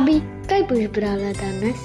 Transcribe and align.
Babi, 0.00 0.20
kaj 0.48 0.62
boš 0.68 0.84
brala 0.94 1.32
danes? 1.36 1.80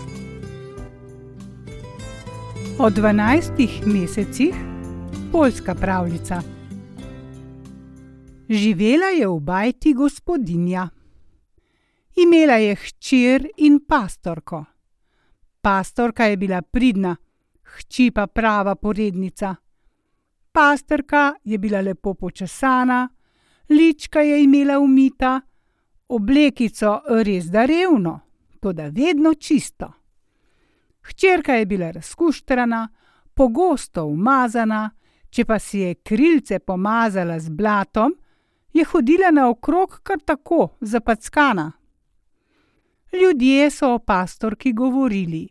O 2.79 2.89
12 2.89 3.85
mesecih 3.85 4.55
polska 5.31 5.75
pravljica. 5.75 6.41
Živela 8.49 9.05
je 9.05 9.27
v 9.27 9.39
bajti 9.39 9.93
gospodinja. 9.93 10.87
Imela 12.15 12.53
je 12.53 12.75
hčer 12.75 13.47
in 13.57 13.79
pastorko. 13.87 14.63
Pastorka 15.61 16.25
je 16.25 16.37
bila 16.37 16.61
pridna, 16.61 17.15
hči 17.63 18.11
pa 18.11 18.27
prava 18.27 18.75
porednica. 18.75 19.55
Pastorka 20.51 21.33
je 21.43 21.57
bila 21.57 21.81
lepo 21.81 22.13
počesana, 22.13 23.09
lička 23.69 24.21
je 24.21 24.43
imela 24.43 24.79
umita, 24.79 25.41
oblekico 26.07 27.01
res 27.23 27.45
da 27.45 27.65
revno, 27.65 28.19
toda 28.59 28.89
vedno 28.89 29.33
čisto. 29.33 29.93
Hčerka 31.01 31.53
je 31.53 31.65
bila 31.65 31.91
razkuštrana, 31.91 32.87
pogosto 33.33 34.05
umazana, 34.05 34.89
če 35.29 35.45
pa 35.45 35.59
si 35.59 35.79
je 35.79 35.95
krilce 35.95 36.59
pomazala 36.59 37.39
z 37.39 37.49
blatom, 37.49 38.13
je 38.73 38.85
hodila 38.85 39.31
naokrog 39.31 39.99
kar 40.03 40.19
tako, 40.25 40.77
zapackana. 40.81 41.71
Ljudje 43.13 43.71
so 43.71 43.93
o 43.93 43.99
pastorki 43.99 44.73
govorili: 44.73 45.47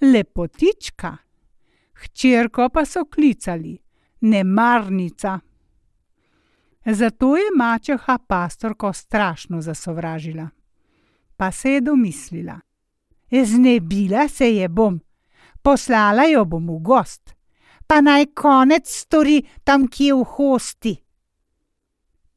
Lepotička, 0.00 1.16
hčerko 1.94 2.68
pa 2.68 2.84
so 2.84 3.04
klicali: 3.04 3.78
Nemarnica. 4.20 5.40
Zato 6.86 7.36
je 7.36 7.44
mačeha 7.56 8.18
pastorko 8.18 8.92
strašno 8.92 9.60
zasovražila. 9.60 10.48
Pa 11.36 11.50
se 11.50 11.70
je 11.70 11.80
domislila: 11.80 12.60
Znebila 13.44 14.28
se 14.28 14.54
je 14.54 14.68
bom, 14.68 15.00
poslala 15.62 16.24
jo 16.24 16.44
bom 16.44 16.68
v 16.68 16.78
gost, 16.78 17.34
pa 17.86 18.00
naj 18.00 18.26
konec 18.34 18.88
stori 18.88 19.42
tam 19.64 19.88
kje 19.88 20.14
v 20.14 20.24
hosti. 20.24 20.96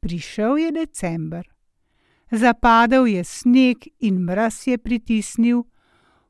Prišel 0.00 0.56
je 0.56 0.72
december. 0.72 1.48
Zapadel 2.30 3.06
je 3.06 3.24
sneg 3.24 3.76
in 3.98 4.18
mraz 4.24 4.66
je 4.66 4.78
pritisnil, 4.78 5.62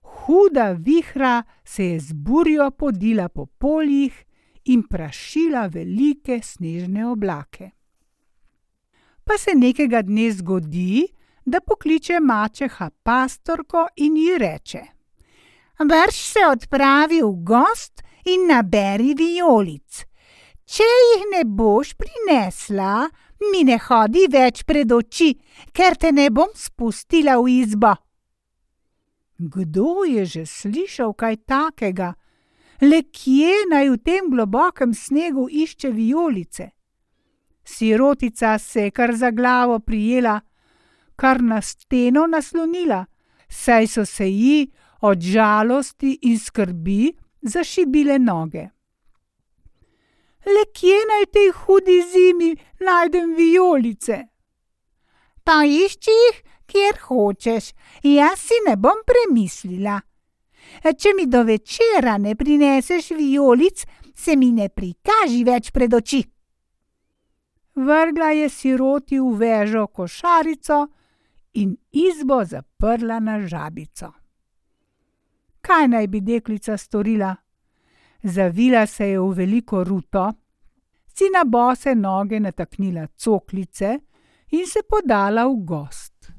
huda 0.02 0.72
vihra 0.72 1.42
se 1.64 1.84
je 1.84 2.00
z 2.00 2.12
burjo 2.12 2.70
podila 2.70 3.28
po 3.28 3.46
poljih 3.46 4.24
in 4.64 4.82
prašila 4.82 5.66
velike 5.66 6.40
snežne 6.42 7.06
oblake. 7.06 7.75
Pa 9.26 9.38
se 9.38 9.54
nekega 9.54 10.02
dne 10.06 10.30
zgodi, 10.30 11.02
da 11.44 11.60
pokliče 11.60 12.20
mačeha 12.20 12.90
pastorko 13.02 13.86
in 13.96 14.16
ji 14.16 14.38
reče: 14.38 14.82
Vrš 15.78 16.18
se 16.32 16.44
odpravi 16.50 17.22
v 17.22 17.32
gost 17.42 18.02
in 18.24 18.46
naberi 18.46 19.14
vijolic. 19.18 20.04
Če 20.66 20.86
jih 20.86 21.24
ne 21.32 21.42
boš 21.44 21.94
prinesla, 21.98 23.08
mi 23.50 23.64
ne 23.64 23.78
hodi 23.78 24.28
več 24.30 24.62
pred 24.64 24.92
oči, 24.92 25.32
ker 25.72 25.98
te 25.98 26.12
ne 26.12 26.30
bom 26.30 26.54
spustila 26.54 27.36
v 27.42 27.58
izbo. 27.62 27.96
Kdo 29.38 30.06
je 30.06 30.24
že 30.24 30.46
slišal 30.46 31.12
kaj 31.18 31.36
takega? 31.50 32.14
Le 32.80 33.02
kje 33.10 33.66
naj 33.74 33.90
v 33.90 33.98
tem 33.98 34.30
globokem 34.30 34.94
snegu 34.94 35.48
išče 35.50 35.90
vijolice? 35.90 36.75
Sirotica 37.66 38.58
se 38.58 38.82
je 38.82 38.90
kar 38.90 39.16
za 39.16 39.30
glavo 39.30 39.78
prijela, 39.78 40.40
kar 41.16 41.42
na 41.42 41.60
steno 41.62 42.26
naslonila, 42.26 43.04
saj 43.48 43.86
so 43.86 44.04
se 44.04 44.30
ji 44.30 44.70
od 45.00 45.20
žalosti 45.20 46.18
in 46.22 46.38
skrbi 46.38 47.12
zašibile 47.42 48.18
noge. 48.18 48.68
Le 50.46 50.62
kje 50.74 50.98
naj 51.10 51.24
v 51.26 51.30
tej 51.34 51.48
hudi 51.60 51.96
zimi 52.12 52.50
najdem 52.80 53.34
vijolice? 53.34 54.18
Pa 55.44 55.64
išči 55.66 56.10
jih, 56.10 56.42
kjer 56.66 57.00
hočeš, 57.08 57.72
jaz 58.02 58.38
si 58.38 58.58
ne 58.68 58.76
bom 58.76 59.02
premislila. 59.06 60.00
Če 60.82 61.14
mi 61.18 61.26
do 61.26 61.42
večera 61.42 62.18
ne 62.18 62.34
prineseš 62.34 63.10
vijolic, 63.10 63.86
se 64.14 64.36
mi 64.36 64.52
ne 64.52 64.68
prikaži 64.68 65.42
več 65.44 65.70
pred 65.74 65.94
oči. 65.94 66.22
Vrgla 67.76 68.30
je 68.30 68.48
siroti 68.48 69.18
v 69.20 69.32
vežo 69.36 69.86
košarico 69.86 70.86
in 71.54 71.76
izbo 71.92 72.44
zaprla 72.44 73.20
na 73.20 73.40
žabico. 73.46 74.12
Kaj 75.60 75.88
naj 75.88 76.06
bi 76.06 76.20
deklica 76.20 76.76
storila? 76.76 77.34
Zavila 78.22 78.86
se 78.86 79.08
je 79.08 79.20
v 79.20 79.32
veliko 79.32 79.84
ruto, 79.84 80.32
si 81.14 81.28
na 81.34 81.44
bose 81.44 81.94
noge 81.94 82.40
nataknila 82.40 83.06
coklice 83.06 83.98
in 84.50 84.66
se 84.66 84.80
podala 84.88 85.44
v 85.46 85.56
gost. 85.64 86.32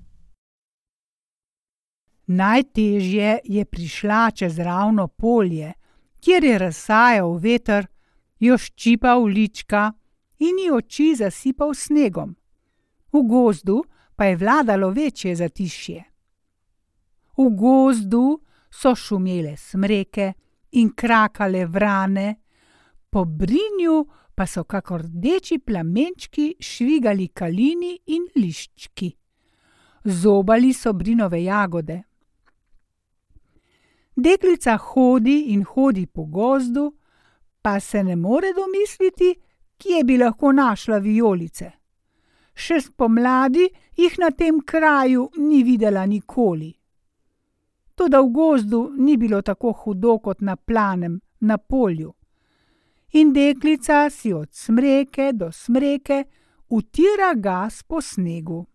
Najtežje 2.28 3.40
je 3.44 3.66
prišla 3.66 4.32
čez 4.32 4.60
ravno 4.60 5.08
polje, 5.08 5.74
kjer 6.20 6.44
je 6.44 6.58
razsajal 6.58 7.38
veter, 7.38 7.88
jo 8.40 8.58
ščipal 8.58 9.24
lička 9.24 9.92
in 10.40 10.58
ji 10.58 10.72
oči 10.72 11.16
zasipal 11.16 11.74
snegom. 11.74 12.36
V 13.12 13.24
gozdu 13.24 13.84
pa 14.16 14.26
je 14.26 14.36
vladalo 14.36 14.90
večje 14.90 15.36
zatišje. 15.36 16.04
V 17.38 17.50
gozdu 17.56 18.42
so 18.72 18.96
šumele 18.96 19.58
smreke 19.58 20.34
in 20.72 20.94
krakale 20.96 21.66
vrane, 21.66 22.36
po 23.10 23.26
brinju 23.26 24.06
pa 24.36 24.46
so 24.46 24.64
kakor 24.64 25.02
rdeči 25.02 25.60
plamenčki 25.60 26.56
švigali 26.60 27.28
kalini 27.28 27.96
in 28.06 28.28
liščki. 28.36 29.12
Zobali 30.04 30.74
so 30.74 30.94
brinove 30.94 31.44
jagode. 31.44 32.04
Deklica 34.16 34.78
hodi 34.78 35.54
in 35.54 35.64
hodi 35.64 36.06
po 36.06 36.26
gozdu, 36.26 36.92
pa 37.62 37.80
se 37.80 38.04
ne 38.04 38.16
more 38.16 38.54
domisliti, 38.54 39.34
kje 39.78 40.04
bi 40.04 40.18
lahko 40.18 40.52
našla 40.52 40.98
vijolice. 40.98 41.72
Še 42.54 42.82
spomladi 42.82 43.68
jih 43.98 44.20
na 44.20 44.32
tem 44.32 44.62
kraju 44.62 45.30
ni 45.38 45.64
videla 45.64 46.06
nikoli. 46.06 46.74
Toda 47.96 48.22
v 48.22 48.30
gozdu 48.30 48.92
ni 48.98 49.18
bilo 49.18 49.42
tako 49.42 49.72
hudo 49.72 50.18
kot 50.20 50.42
na 50.42 50.56
planem, 50.56 51.20
na 51.40 51.58
polju. 51.58 52.14
In 53.14 53.34
deklica 53.34 54.10
si 54.10 54.34
od 54.34 54.54
smreke 54.54 55.32
do 55.34 55.52
smreke 55.52 56.24
utira 56.70 57.34
gas 57.34 57.84
po 57.84 58.02
snegu. 58.02 58.66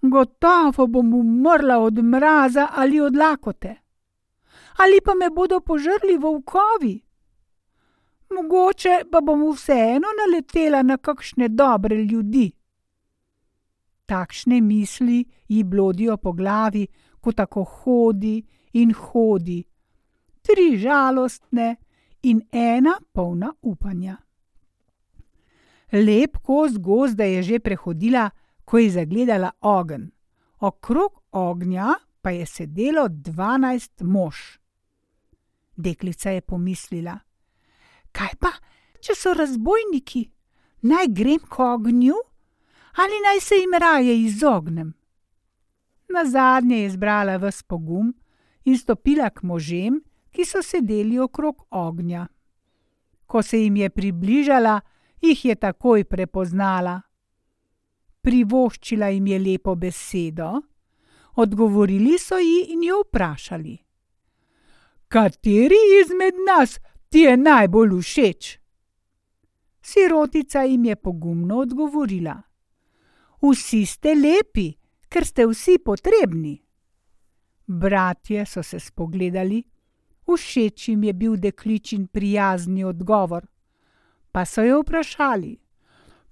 Gotovo 0.00 0.86
bom 0.86 1.14
umrla 1.14 1.78
od 1.78 1.98
mraza 2.04 2.68
ali 2.72 3.00
od 3.00 3.16
lakote. 3.16 3.74
Ali 4.76 5.00
pa 5.04 5.14
me 5.14 5.30
bodo 5.30 5.60
požrli 5.60 6.16
volkovi? 6.16 7.05
Mogoče 8.30 9.04
pa 9.10 9.20
bom 9.20 9.42
vseeno 9.52 10.08
naletela 10.20 10.82
na 10.82 10.96
kakšne 10.96 11.48
dobre 11.48 11.96
ljudi. 11.96 12.52
Takšne 14.06 14.60
misli 14.60 15.24
ji 15.48 15.64
blodijo 15.64 16.16
po 16.16 16.32
glavi, 16.32 16.86
ko 17.20 17.32
tako 17.32 17.64
hodi 17.64 18.42
in 18.72 18.92
hodi, 18.94 19.64
tri 20.42 20.76
žalostne 20.78 21.76
in 22.22 22.42
ena 22.52 22.94
polna 23.12 23.52
upanja. 23.62 24.16
Lep 25.92 26.36
kos 26.42 26.78
gozda 26.78 27.24
je 27.24 27.42
že 27.42 27.58
prehodila, 27.58 28.30
ko 28.64 28.78
je 28.78 28.90
zagledala 28.90 29.50
ogenj. 29.60 30.10
Okrog 30.60 31.22
ognja 31.32 31.94
pa 32.22 32.30
je 32.30 32.46
sedelo 32.46 33.08
dvanajst 33.08 34.02
mož. 34.02 34.36
Deklica 35.76 36.30
je 36.30 36.40
pomislila: 36.40 37.18
Kaj 38.16 38.32
pa, 38.40 38.52
če 39.04 39.12
so 39.12 39.34
razbojniki, 39.36 40.22
naj 40.88 41.10
grem 41.12 41.42
k 41.44 41.60
ognju 41.64 42.16
ali 42.96 43.18
naj 43.20 43.40
se 43.44 43.58
jim 43.60 43.74
raje 43.76 44.14
izognem? 44.22 44.94
Na 46.08 46.24
zadnje 46.24 46.78
je 46.78 46.90
zbrala 46.94 47.36
ves 47.36 47.62
pogum 47.62 48.14
in 48.64 48.78
stopila 48.78 49.28
k 49.30 49.42
možem, 49.42 49.98
ki 50.32 50.44
so 50.48 50.62
sedeli 50.62 51.18
okrog 51.20 51.66
ognja. 51.70 52.26
Ko 53.26 53.42
se 53.42 53.60
jim 53.60 53.76
je 53.76 53.90
približala, 53.90 54.80
jih 55.20 55.44
je 55.44 55.54
takoj 55.54 56.04
prepoznala. 56.04 57.00
Privoščila 58.24 59.12
jim 59.12 59.26
je 59.26 59.38
lepo 59.38 59.74
besedo, 59.74 60.50
odgovorili 61.36 62.16
so 62.18 62.38
ji 62.38 62.72
in 62.72 62.82
jo 62.88 63.02
vprašali: 63.04 63.76
Kateri 65.08 65.82
izmed 66.00 66.40
nas 66.48 66.78
ti 67.16 67.20
je 67.20 67.36
najbolj 67.36 68.00
všeč? 68.00 68.58
Sirotica 69.80 70.62
jim 70.62 70.84
je 70.84 70.96
pogumno 70.96 71.58
odgovorila: 71.58 72.42
Vsi 73.42 73.86
ste 73.86 74.12
lepi, 74.14 74.66
ker 75.08 75.24
ste 75.24 75.46
vsi 75.46 75.78
potrebni. 75.78 76.52
Bratje 77.66 78.44
so 78.46 78.62
se 78.62 78.80
spogledali, 78.80 79.62
všeč 80.28 80.88
jim 80.88 81.08
je 81.08 81.12
bil 81.12 81.36
dekličin 81.36 82.06
prijazni 82.06 82.84
odgovor. 82.84 83.46
Pa 84.32 84.44
so 84.44 84.62
jo 84.62 84.82
vprašali: 84.84 85.56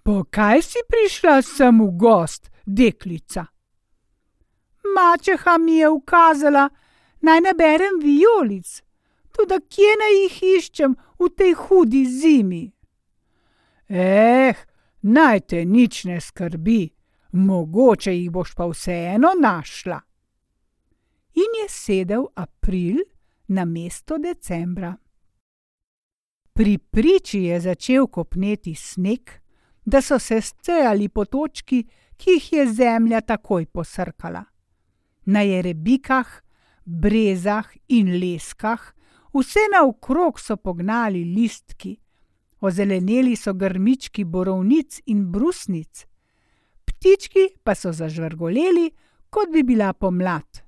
Po 0.02 0.24
kaj 0.30 0.62
si 0.62 0.84
prišla 0.88 1.42
sem 1.42 1.80
v 1.80 1.90
gost, 1.96 2.50
deklica? 2.66 3.46
Mačeha 4.94 5.58
mi 5.58 5.80
je 5.80 5.88
ukazala, 5.88 6.68
naj 7.20 7.40
ne 7.40 7.54
berem 7.54 8.02
vijolic, 8.02 8.82
tudi 9.34 9.58
kje 9.68 9.92
naj 10.00 10.14
jih 10.20 10.38
iščem 10.54 10.96
v 11.18 11.28
tej 11.36 11.52
hudi 11.64 12.04
zimi. 12.06 12.64
Eh, 13.88 14.54
naj 15.02 15.40
te 15.48 15.64
nič 15.64 16.04
ne 16.08 16.20
skrbi, 16.20 16.82
mogoče 17.32 18.14
jih 18.14 18.30
boš 18.30 18.54
pa 18.54 18.66
vseeno 18.70 19.34
našla. 19.40 20.00
In 21.34 21.58
je 21.60 21.68
sedel 21.68 22.28
april 22.34 23.02
na 23.48 23.64
mesto 23.64 24.18
decembra. 24.18 24.94
Pri 26.54 26.78
priči 26.78 27.50
je 27.50 27.60
začel 27.60 28.06
kopneti 28.06 28.74
sneg, 28.74 29.30
da 29.84 30.00
so 30.00 30.18
se 30.18 30.40
scejali 30.40 31.08
potočki, 31.08 31.82
ki 32.16 32.30
jih 32.30 32.52
je 32.52 32.66
zemlja 32.72 33.20
takoj 33.20 33.66
posrkala. 33.66 34.44
Na 35.26 35.42
jerebikah, 35.42 36.28
brezah 36.84 37.66
in 37.88 38.14
leskah, 38.20 38.94
vse 39.34 39.60
naokrog 39.72 40.40
so 40.40 40.56
pognali 40.56 41.24
listki, 41.24 41.96
ozeleneli 42.60 43.36
so 43.36 43.54
grmički 43.54 44.24
borovnic 44.24 45.00
in 45.06 45.26
brusnic, 45.32 46.06
ptički 46.84 47.48
pa 47.62 47.74
so 47.74 47.92
zažvrgoleli, 47.92 48.90
kot 49.30 49.50
bi 49.52 49.62
bila 49.62 49.92
pomlad. 49.92 50.62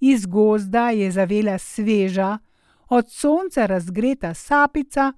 Iz 0.00 0.26
gozda 0.26 0.90
je 0.90 1.10
zavela 1.10 1.58
sveža, 1.58 2.38
od 2.88 3.10
sonca 3.10 3.66
razgreta 3.66 4.34
sapica, 4.34 5.12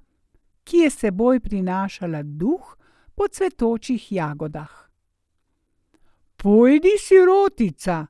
ki 0.64 0.76
je 0.76 0.90
seboj 0.90 1.40
prinašala 1.40 2.23
duh 2.23 2.76
po 3.14 3.29
cvetočih 3.29 4.12
jagodah. 4.12 4.70
Pojdi, 6.37 6.94
sirotica, 6.99 8.06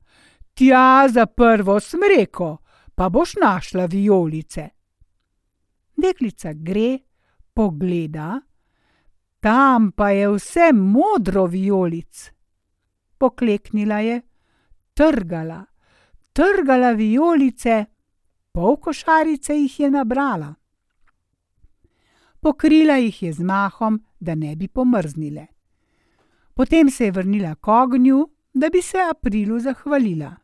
tja 0.53 1.07
za 1.09 1.25
prvo 1.25 1.79
smreko, 1.79 2.57
pa 2.99 3.09
boš 3.09 3.33
našla 3.41 3.85
vijolice. 3.85 4.69
Deklica 5.97 6.53
gre, 6.53 6.99
pogleda, 7.53 8.41
tam 9.39 9.91
pa 9.91 10.09
je 10.09 10.27
vse 10.29 10.73
modro 10.73 11.45
vijolic. 11.45 12.31
Pokleknila 13.17 13.99
je, 13.99 14.21
trgala, 14.93 15.65
trgala 16.33 16.91
vijolice, 16.91 17.85
pol 18.51 18.75
košarice 18.75 19.55
jih 19.55 19.79
je 19.79 19.91
nabrala. 19.91 20.53
Pokrila 22.39 22.97
jih 22.97 23.23
je 23.23 23.33
z 23.33 23.43
mahom, 23.43 24.03
da 24.19 24.35
ne 24.35 24.55
bi 24.55 24.67
pomrznile. 24.67 25.47
Potem 26.53 26.89
se 26.89 27.05
je 27.05 27.11
vrnila 27.11 27.55
k 27.55 27.67
ognju, 27.67 28.29
da 28.53 28.69
bi 28.69 28.81
se 28.81 28.97
aprilu 29.11 29.59
zahvalila. 29.59 30.35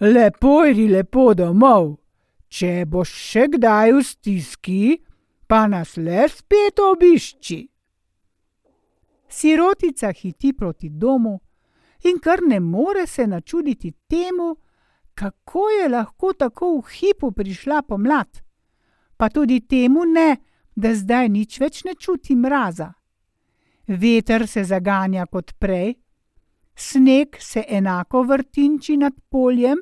Lepo 0.00 0.64
je, 0.64 0.88
lepo 0.92 1.30
domov, 1.32 1.94
če 2.52 2.84
boš 2.84 3.14
še 3.16 3.46
kdaj 3.54 3.94
v 3.96 4.02
stiski, 4.04 4.82
pa 5.48 5.64
nas 5.72 5.96
le 5.96 6.26
spet 6.28 6.82
obišči. 6.84 7.60
Sirotica 9.28 10.12
hiti 10.12 10.52
proti 10.52 10.90
domu 10.90 11.38
in 12.04 12.20
kar 12.20 12.44
ne 12.44 12.60
more 12.60 13.06
se 13.06 13.26
načuditi 13.26 13.94
temu, 14.08 14.56
kako 15.14 15.64
je 15.70 15.88
lahko 15.88 16.32
tako 16.32 16.76
v 16.76 16.92
hipu 16.92 17.32
prišla 17.32 17.82
pomlad, 17.82 18.42
pa 19.16 19.28
tudi 19.32 19.62
temu 19.64 20.04
ne, 20.04 20.36
da 20.76 20.92
zdaj 20.92 21.28
nič 21.32 21.56
več 21.60 21.84
ne 21.88 21.96
čuti 21.96 22.36
mraza. 22.36 22.92
Veter 23.88 24.44
se 24.46 24.64
zaganja 24.64 25.24
kot 25.26 25.56
prej, 25.58 25.94
sneg 26.76 27.36
se 27.38 27.64
enako 27.68 28.22
vrtinči 28.22 28.96
nad 28.96 29.12
poljem, 29.28 29.78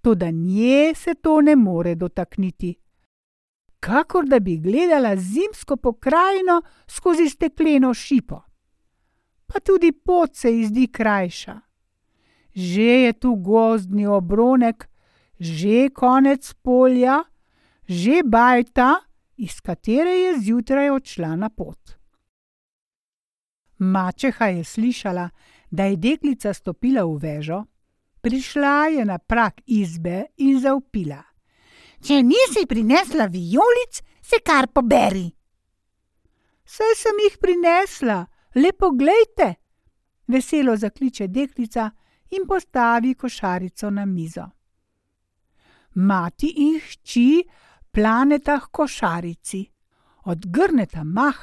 toda 0.00 0.30
nje 0.30 0.94
se 0.94 1.14
to 1.14 1.40
ne 1.40 1.56
more 1.56 1.94
dotakniti. 1.94 2.74
Kakor 3.80 4.26
da 4.26 4.40
bi 4.40 4.56
gledala 4.56 5.16
zimsko 5.16 5.76
pokrajino 5.76 6.62
skozi 6.86 7.28
stekleno 7.28 7.94
šipo. 7.94 8.42
Pa 9.46 9.60
tudi 9.60 9.92
pot 9.92 10.36
se 10.36 10.52
ji 10.52 10.66
zdi 10.66 10.86
krajša. 10.86 11.60
Že 12.54 12.82
je 12.82 13.12
tu 13.12 13.34
gozdni 13.34 14.06
obronek, 14.06 14.88
že 15.38 15.88
konec 15.94 16.54
polja, 16.54 17.22
že 17.88 18.22
bajta, 18.24 18.94
iz 19.36 19.60
katere 19.60 20.10
je 20.10 20.40
zjutraj 20.40 20.90
odšla 20.90 21.36
na 21.36 21.48
pot. 21.48 21.94
Mačeha 23.78 24.46
je 24.46 24.64
slišala, 24.64 25.28
da 25.70 25.84
je 25.84 25.96
deklica 25.96 26.54
stopila 26.54 27.04
v 27.04 27.18
vežo, 27.22 27.64
prišla 28.20 28.86
je 28.86 29.04
na 29.04 29.18
prak 29.18 29.60
izbe 29.66 30.24
in 30.36 30.60
zaupila: 30.60 31.22
Če 32.00 32.22
nisi 32.22 32.66
prinesla 32.68 33.26
vijolic, 33.26 34.02
se 34.22 34.40
kar 34.44 34.68
poberi. 34.72 35.28
Saj 36.64 36.94
sem 36.96 37.20
jih 37.24 37.38
prinesla, 37.40 38.26
lepo 38.54 38.90
glejte, 38.90 39.54
veselo 40.28 40.76
zakliče 40.76 41.28
deklica 41.28 41.90
in 42.30 42.44
postavi 42.46 43.14
košarico 43.14 43.90
na 43.90 44.04
mizo. 44.04 44.44
Mati 45.94 46.52
in 46.66 46.76
hči 46.80 47.42
planeta 47.90 48.60
k 48.60 48.68
košarici, 48.70 49.64
odgrneta 50.24 51.04
mah 51.04 51.38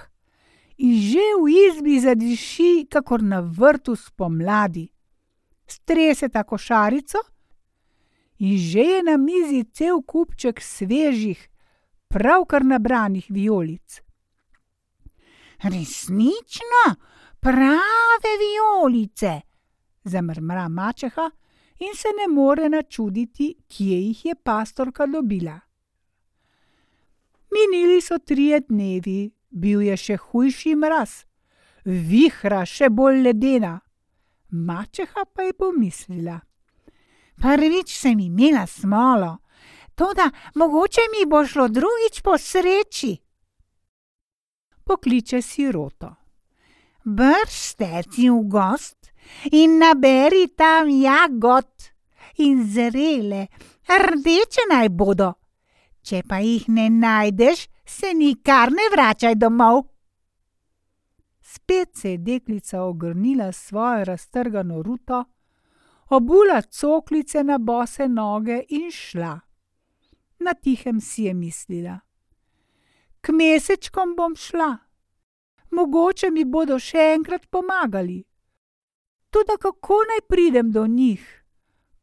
in 0.78 1.02
že 1.02 1.26
v 1.42 1.46
izbi 1.50 2.00
zadiši, 2.00 2.88
kakor 2.90 3.24
na 3.24 3.40
vrtu 3.40 3.96
spomladi. 3.96 4.90
Streseta 5.68 6.44
košarico 6.44 7.20
in 8.38 8.58
že 8.58 8.80
je 8.80 9.04
na 9.04 9.18
mizi 9.18 9.64
cel 9.74 10.02
kupček 10.04 10.62
svežih, 10.62 11.50
pravkar 12.08 12.66
nabranih 12.66 13.26
vijolic. 13.30 14.02
Resnično, 15.64 16.84
prave 17.40 18.32
vijolice, 18.40 19.42
zamrmra 20.04 20.68
mačeha 20.70 21.32
in 21.80 21.96
se 21.96 22.08
ne 22.20 22.28
more 22.34 22.70
načuditi, 22.70 23.56
kje 23.68 23.98
jih 24.02 24.26
je 24.26 24.36
pastorka 24.36 25.06
dobila. 25.06 25.60
Minili 27.52 28.02
so 28.02 28.18
trije 28.20 28.60
dnevi, 28.60 29.32
bil 29.56 29.82
je 29.88 29.96
še 29.98 30.18
hujši 30.20 30.76
mraz, 30.76 31.24
vihra 31.86 32.66
še 32.68 32.92
bolj 32.92 33.24
ledena. 33.24 33.80
Mačeha 34.52 35.26
pa 35.34 35.48
je 35.48 35.54
pomislila: 35.54 36.40
Prvič 37.42 37.96
sem 37.96 38.20
imela 38.20 38.68
smolo, 38.68 39.38
toda 39.96 40.30
mogoče 40.56 41.08
mi 41.12 41.26
bo 41.26 41.46
šlo 41.46 41.68
drugič 41.68 42.22
po 42.22 42.38
sreči. 42.38 43.16
Pokliče 44.86 45.42
siroto. 45.42 46.14
Brž 47.06 47.50
steci 47.50 48.30
v 48.30 48.42
gost 48.50 49.12
in 49.52 49.80
naberi 49.82 50.48
tam 50.58 50.90
jagod 50.90 51.90
in 52.38 52.64
zrele, 52.66 53.48
rdeče 53.90 54.70
naj 54.70 54.90
bodo. 54.90 55.34
Če 56.06 56.22
pa 56.30 56.38
jih 56.42 56.68
ne 56.70 56.90
najdeš, 56.90 57.66
se 57.86 58.14
nikar 58.14 58.72
ne 58.72 58.90
vračaj 58.92 59.36
domov. 59.36 59.84
Spet 61.42 61.90
se 61.96 62.12
je 62.12 62.18
deklica 62.18 62.82
ogrnila 62.82 63.52
svojo 63.52 64.04
raztrgano 64.04 64.82
ruto, 64.82 65.24
obula 66.10 66.62
coklice 66.62 67.44
na 67.44 67.58
bose 67.58 68.08
noge 68.08 68.64
in 68.70 68.92
šla. 68.92 69.40
Na 70.40 70.54
tihem 70.54 71.02
si 71.02 71.24
je 71.24 71.34
mislila: 71.34 72.00
K 73.22 73.32
mesečkom 73.32 74.16
bom 74.16 74.36
šla, 74.36 74.78
mogoče 75.72 76.32
mi 76.32 76.46
bodo 76.46 76.80
še 76.80 77.14
enkrat 77.16 77.48
pomagali. 77.50 78.24
Toda 79.30 79.58
kako 79.58 80.02
naj 80.10 80.22
pridem 80.28 80.72
do 80.72 80.88
njih? 80.88 81.24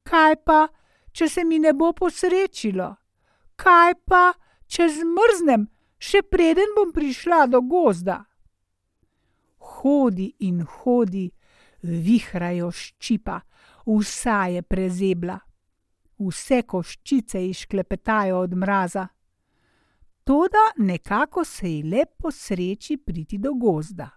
Kaj 0.03 0.37
pa, 0.45 0.69
če 1.12 1.29
se 1.29 1.45
mi 1.45 1.59
ne 1.59 1.73
bo 1.73 1.93
posrečilo? 1.93 2.89
Kaj 3.57 3.95
pa, 4.05 4.33
če 4.67 4.89
zmrznem, 4.89 5.69
še 6.03 6.25
preden 6.27 6.75
bom 6.77 6.91
prišla 6.91 7.47
do 7.47 7.63
gozda. 7.63 8.19
Hodi 9.63 10.33
in 10.43 10.65
hodi, 10.67 11.29
vihrajo 11.83 12.71
ščipa, 12.75 13.39
vsa 13.87 14.41
je 14.51 14.63
prezebla. 14.67 15.39
Vse 16.23 16.63
koščice 16.67 17.41
išklepetajo 17.51 18.43
od 18.47 18.55
mraza. 18.55 19.07
Toda 20.23 20.69
nekako 20.79 21.45
se 21.45 21.71
ji 21.71 21.83
le 21.83 22.05
posreči 22.07 22.97
priti 22.97 23.39
do 23.43 23.55
gozda. 23.59 24.11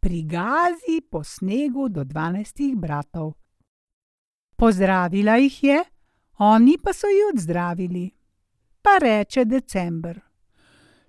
Prigazi 0.00 0.98
po 1.10 1.22
snegu 1.22 1.88
do 1.88 2.04
dvanajstih 2.04 2.74
bratov. 2.76 3.34
Pozdravila 4.56 5.36
jih 5.36 5.62
je, 5.64 5.84
oni 6.38 6.78
pa 6.82 6.92
so 6.92 7.06
ji 7.06 7.22
odzdravili. 7.34 8.10
Pa 8.82 8.98
reče 8.98 9.44
december. 9.44 10.29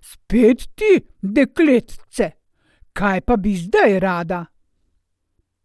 Spet 0.02 0.64
ti, 0.74 0.98
dekletce, 1.22 2.30
kaj 2.92 3.20
pa 3.20 3.36
bi 3.36 3.54
zdaj 3.56 4.00
rada? 4.00 4.44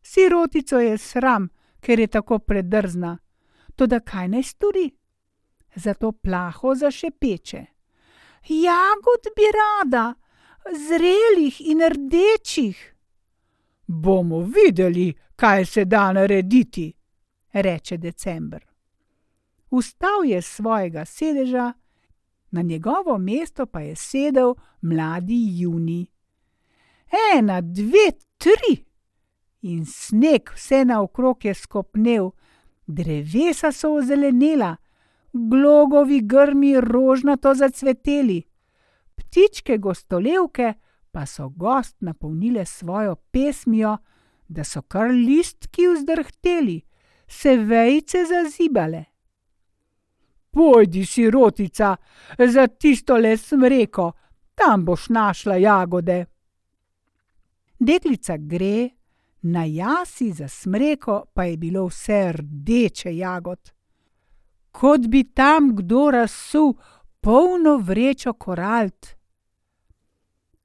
Sirotico 0.02 0.80
je 0.80 0.98
sram, 0.98 1.50
ker 1.80 2.00
je 2.00 2.08
tako 2.08 2.40
predrzna, 2.40 3.18
toda 3.76 4.00
kaj 4.00 4.28
naj 4.28 4.44
stori? 4.44 4.86
Zato 5.76 6.12
plaho 6.12 6.76
zašepeče. 6.76 7.66
Jagod 8.50 9.24
bi 9.36 9.50
rada, 9.58 10.14
zrelih 10.88 11.62
in 11.62 11.82
rdečih. 11.90 12.94
Bomo 13.88 14.40
videli, 14.42 15.14
kaj 15.36 15.66
se 15.66 15.86
da 15.86 16.12
narediti, 16.14 16.94
reče 17.54 17.98
december. 17.98 18.66
Vstal 19.72 20.26
je 20.26 20.42
s 20.42 20.56
svojega 20.56 21.06
sedeža, 21.06 21.74
na 22.52 22.62
njegovo 22.62 23.18
mesto 23.18 23.66
pa 23.66 23.80
je 23.80 23.96
sedel 23.96 24.54
mladi 24.82 25.60
juni. 25.60 26.08
Ena, 27.36 27.62
dve, 27.62 28.12
tri! 28.38 28.86
In 29.62 29.86
sneg 29.86 30.52
vse 30.54 30.86
naokrog 30.86 31.46
je 31.46 31.54
skopnel, 31.54 32.32
drevesa 32.88 33.72
so 33.72 33.94
ozelenela, 33.98 34.76
glogovi 35.34 36.22
grmi 36.22 36.82
rožnato 36.82 37.54
zacveteli, 37.54 38.44
ptičke 39.16 39.78
gostolevke 39.78 40.74
pa 41.12 41.26
so 41.26 41.50
gost 41.50 41.96
napolnile 42.00 42.66
svojo 42.66 43.16
pesmijo, 43.16 43.98
da 44.48 44.64
so 44.64 44.82
kar 44.82 45.10
listki 45.12 45.88
vzdrhteli, 45.88 46.82
se 47.28 47.58
vejice 47.58 48.18
zazibale. 48.26 49.06
Pojdi, 50.58 51.06
sirotica, 51.06 51.96
za 52.48 52.68
tisto 52.68 53.18
le 53.18 53.38
smreko, 53.38 54.12
tam 54.56 54.86
boš 54.86 55.10
našla 55.10 55.56
jagode. 55.62 56.26
Deklica 57.80 58.38
gre, 58.38 58.90
na 59.42 59.66
jasi 59.66 60.32
za 60.32 60.48
smreko 60.48 61.26
pa 61.34 61.44
je 61.44 61.58
bilo 61.58 61.86
vse 61.86 62.32
rdeče 62.32 63.16
jagod. 63.18 63.72
Kot 64.72 65.08
bi 65.08 65.24
tam 65.24 65.76
kdo 65.76 66.12
razsul 66.12 66.74
polno 67.22 67.78
vrečo 67.78 68.34
korald. 68.34 69.08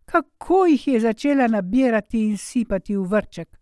Kako 0.04 0.66
jih 0.66 0.88
je 0.88 1.00
začela 1.00 1.46
nabirati 1.46 2.24
in 2.24 2.38
sipati 2.38 2.96
v 2.96 3.02
vrček? 3.02 3.58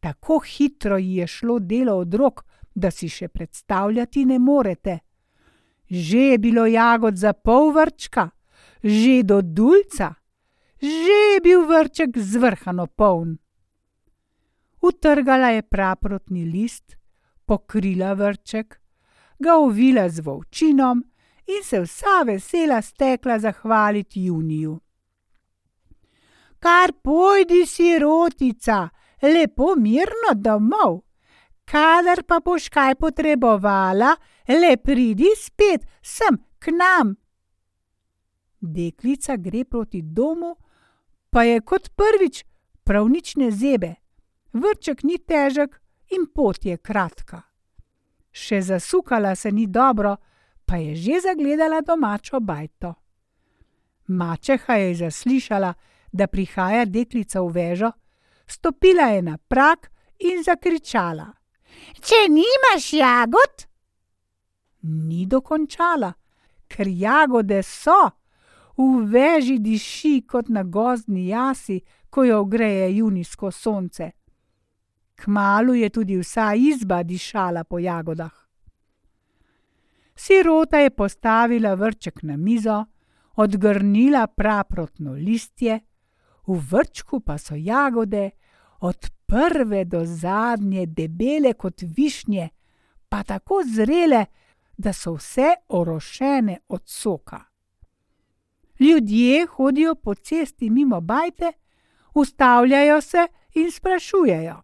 Tako 0.00 0.38
hitro 0.38 0.98
ji 0.98 1.14
je 1.16 1.26
šlo 1.26 1.58
delo 1.58 1.96
od 1.96 2.14
rok, 2.14 2.44
da 2.74 2.90
si 2.90 3.08
še 3.08 3.28
predstavljati 3.28 4.24
ne 4.24 4.38
morete. 4.38 4.98
Že 5.90 6.18
je 6.18 6.38
bilo 6.38 6.66
jagod 6.66 7.18
za 7.18 7.32
pol 7.32 7.72
vrčka, 7.74 8.30
že 8.82 9.22
do 9.22 9.42
dulca, 9.42 10.14
že 10.78 11.16
je 11.34 11.40
bil 11.42 11.66
vrček 11.66 12.16
zvrhano 12.16 12.86
poln. 12.86 13.38
Utrgala 14.80 15.50
je 15.50 15.62
praprotni 15.62 16.44
list, 16.44 16.96
pokrila 17.44 18.14
vrček, 18.14 18.80
ga 19.38 19.56
ovila 19.56 20.08
z 20.08 20.20
volčinom 20.20 21.02
in 21.46 21.62
se 21.64 21.80
vsa 21.80 22.22
vesela 22.24 22.82
stekla 22.82 23.38
zahvaliti 23.38 24.24
juniju. 24.24 24.78
Kar 26.60 26.92
pojdi, 27.02 27.66
sirotica, 27.66 28.88
lepo 29.22 29.74
mirno 29.76 30.34
domov. 30.36 31.00
Kadar 31.64 32.22
pa 32.26 32.40
boš 32.40 32.68
kaj 32.68 32.96
potrebovala, 33.00 34.16
le 34.50 34.76
pridi 34.76 35.30
spet 35.36 35.86
sem 36.02 36.38
k 36.58 36.72
nam. 36.74 37.14
Deklica 38.60 39.36
gre 39.36 39.64
proti 39.64 40.02
domu, 40.02 40.56
pa 41.30 41.42
je 41.42 41.60
kot 41.60 41.90
prvič 41.96 42.44
prav 42.84 43.08
nič 43.08 43.36
ne 43.36 43.50
zebe. 43.50 43.94
Vrček 44.52 45.04
ni 45.06 45.18
težek 45.18 45.78
in 46.10 46.26
pot 46.34 46.64
je 46.66 46.76
kratka. 46.76 47.42
Še 48.30 48.60
zasukala 48.62 49.34
se 49.34 49.52
ni 49.52 49.66
dobro, 49.66 50.16
pa 50.66 50.76
je 50.76 50.96
že 50.96 51.20
zagledala 51.20 51.80
domačo 51.80 52.40
bajto. 52.40 52.94
Mačeha 54.06 54.74
je 54.74 54.94
zaslišala, 54.94 55.74
da 56.12 56.26
prihaja 56.26 56.84
deklica 56.84 57.42
v 57.42 57.52
vežo, 57.54 57.92
stopila 58.46 59.14
je 59.14 59.22
na 59.22 59.38
prak 59.38 59.90
in 60.18 60.42
zakričala: 60.42 61.30
Če 62.02 62.26
nimaš 62.28 62.92
jagod? 62.92 63.69
Ni 64.82 65.26
dokončala, 65.26 66.12
ker 66.68 66.88
jagode 66.88 67.62
so. 67.62 68.10
V 68.80 69.04
veži 69.12 69.58
diši 69.60 70.22
kot 70.24 70.48
na 70.48 70.62
gozdni 70.62 71.26
jasi, 71.28 71.80
ko 72.10 72.24
jo 72.24 72.40
ogreje 72.40 72.96
junijsko 72.96 73.50
sonce. 73.50 74.10
Kmalu 75.20 75.74
je 75.74 75.88
tudi 75.90 76.16
vsa 76.16 76.54
izba 76.56 77.02
dišala 77.02 77.64
po 77.64 77.78
jagodah. 77.78 78.32
Sirota 80.16 80.78
je 80.78 80.90
postavila 80.90 81.74
vrček 81.74 82.22
na 82.22 82.36
mizo, 82.36 82.84
odgrnila 83.36 84.26
praprotno 84.26 85.12
listje, 85.12 85.80
v 86.46 86.58
vrčku 86.70 87.20
pa 87.20 87.38
so 87.38 87.54
jagode, 87.54 88.30
od 88.80 89.10
prve 89.26 89.84
do 89.84 90.04
zadnje 90.04 90.86
debele 90.86 91.52
kot 91.52 91.82
višnje, 91.82 92.48
pa 93.08 93.22
tako 93.22 93.62
zrele, 93.74 94.24
da 94.80 94.92
so 94.92 95.12
vse 95.14 95.54
orošene 95.68 96.58
od 96.68 96.82
soka. 96.86 97.40
Ljudje 98.80 99.46
hodijo 99.46 99.94
po 99.94 100.14
cesti 100.14 100.70
mimo 100.70 101.00
bajte, 101.00 101.52
ustavljajo 102.14 103.00
se 103.00 103.26
in 103.54 103.70
sprašujejo: 103.72 104.62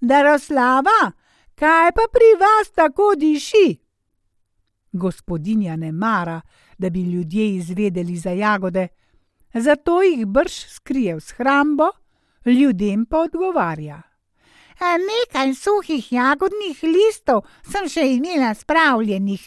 Daroslava, 0.00 1.12
kaj 1.54 1.92
pa 1.92 2.04
pri 2.12 2.30
vas 2.40 2.70
tako 2.74 3.14
diši? 3.16 3.78
Gospodinja 4.92 5.76
ne 5.76 5.92
mara, 5.92 6.40
da 6.78 6.90
bi 6.90 7.02
ljudje 7.02 7.54
izvedeli 7.54 8.16
za 8.16 8.30
jagode, 8.30 8.88
zato 9.54 10.02
jih 10.02 10.26
brž 10.26 10.52
skrije 10.52 11.14
v 11.14 11.20
shrambo, 11.20 11.90
ljudem 12.44 13.06
pa 13.06 13.18
odgovarja. 13.18 14.02
Nekaj 14.80 15.54
suhih 15.54 16.12
jagodnih 16.12 16.82
listov 16.82 17.42
sem 17.66 17.88
še 17.90 18.04
imela 18.14 18.54
spravljenih, 18.54 19.42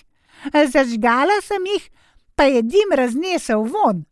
zažgala 0.73 1.39
sem 1.41 1.65
jih, 1.65 1.85
pa 2.35 2.43
je 2.51 2.61
dim 2.61 2.91
raznesel 2.95 3.63
von. 3.63 4.03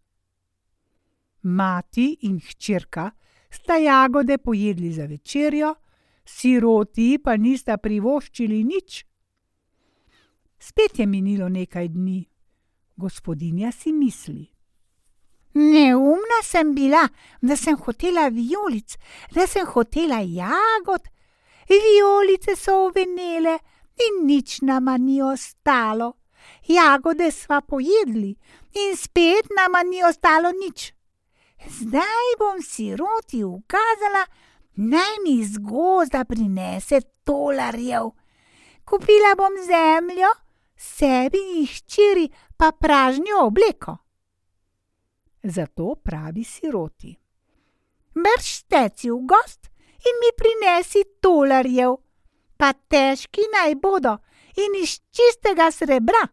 Mati 1.44 2.18
in 2.22 2.40
hčerka 2.40 3.12
sta 3.52 3.76
jagode 3.76 4.38
pojedli 4.38 4.92
za 4.94 5.06
večerjo, 5.06 5.76
siroti 6.26 7.18
pa 7.24 7.38
nista 7.38 7.78
privoščili 7.78 8.64
nič. 8.64 9.06
Spet 10.60 11.00
je 11.00 11.08
minilo 11.08 11.50
nekaj 11.50 11.88
dni, 11.88 12.24
gospodinja 12.96 13.72
si 13.72 13.92
misli. 13.92 14.59
Neumna 15.54 16.44
sem 16.44 16.74
bila, 16.76 17.10
da 17.42 17.56
sem 17.56 17.76
hotela 17.76 18.30
vijolic, 18.30 18.98
da 19.34 19.48
sem 19.48 19.66
hotela 19.66 20.22
jagod. 20.22 21.02
Vijolice 21.70 22.56
so 22.56 22.86
uvenele 22.88 23.60
in 23.98 24.26
nič 24.28 24.62
nama 24.62 24.98
ni 24.98 25.22
ostalo. 25.22 26.14
Jagode 26.68 27.32
sva 27.32 27.62
pojedli 27.62 28.36
in 28.76 28.96
spet 28.98 29.50
nama 29.56 29.84
ni 29.84 30.04
ostalo 30.04 30.52
nič. 30.52 30.94
Zdaj 31.80 32.36
bom 32.40 32.62
siroti 32.62 33.44
ukazala, 33.44 34.26
naj 34.76 35.16
mi 35.24 35.40
iz 35.42 35.58
gozda 35.58 36.24
prinese 36.26 37.02
tolarjev. 37.26 38.14
Kupila 38.86 39.34
bom 39.38 39.58
zemljo, 39.66 40.30
sebi 40.78 41.42
in 41.60 41.66
hčeri 41.68 42.30
pa 42.58 42.72
pražnjo 42.72 43.44
obleko 43.50 43.98
zato 45.44 45.96
pravi 46.04 46.44
siroti. 46.44 47.16
Brž 48.14 48.64
teci 48.68 49.10
v 49.10 49.26
gost 49.26 49.70
in 50.08 50.16
mi 50.22 50.32
prinesi 50.36 51.04
tolarjev, 51.22 51.96
pa 52.58 52.74
težki 52.74 53.46
naj 53.54 53.76
bodo 53.76 54.18
in 54.58 54.76
iz 54.82 55.00
čistega 55.12 55.72
srebra. 55.72 56.26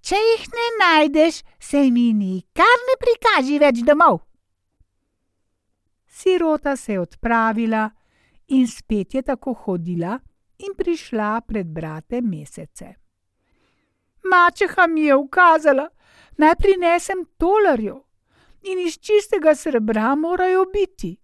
Če 0.00 0.16
jih 0.16 0.44
ne 0.56 0.66
najdeš, 0.80 1.42
se 1.60 1.82
mi 1.90 2.12
nikar 2.14 2.84
ne 2.88 2.96
prikaži 3.00 3.58
več 3.58 3.82
domov. 3.84 4.20
Sirota 6.06 6.76
se 6.76 6.92
je 6.92 7.00
odpravila 7.00 7.90
in 8.48 8.66
spet 8.68 9.14
je 9.14 9.22
tako 9.22 9.54
hodila 9.64 10.18
in 10.58 10.74
prišla 10.76 11.40
pred 11.46 11.66
brate 11.66 12.20
mesece. 12.20 12.94
Mačeha 14.24 14.86
mi 14.86 15.06
je 15.08 15.16
ukazala, 15.16 15.88
naj 16.36 16.54
prinesem 16.60 17.24
tolarjev 17.38 18.00
in 18.62 18.86
iz 18.86 18.98
čistega 18.98 19.54
srebra 19.54 20.14
morajo 20.14 20.64
biti. 20.72 21.16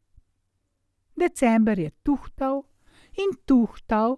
December 1.16 1.78
je 1.78 1.90
tuhtal 1.90 2.62
in 3.16 3.36
tuhtal, 3.44 4.16